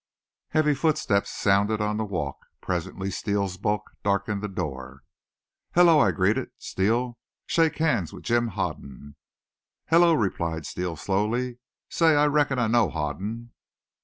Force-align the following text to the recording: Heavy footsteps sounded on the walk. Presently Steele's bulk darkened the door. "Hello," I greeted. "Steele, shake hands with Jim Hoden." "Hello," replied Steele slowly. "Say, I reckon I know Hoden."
Heavy 0.49 0.73
footsteps 0.73 1.29
sounded 1.29 1.79
on 1.79 1.97
the 1.97 2.03
walk. 2.05 2.47
Presently 2.59 3.11
Steele's 3.11 3.57
bulk 3.57 3.83
darkened 4.01 4.41
the 4.41 4.47
door. 4.47 5.03
"Hello," 5.75 5.99
I 5.99 6.09
greeted. 6.09 6.49
"Steele, 6.57 7.19
shake 7.45 7.77
hands 7.77 8.11
with 8.11 8.23
Jim 8.23 8.47
Hoden." 8.47 9.15
"Hello," 9.89 10.15
replied 10.15 10.65
Steele 10.65 10.95
slowly. 10.95 11.59
"Say, 11.87 12.15
I 12.15 12.25
reckon 12.25 12.57
I 12.57 12.65
know 12.65 12.89
Hoden." 12.89 13.51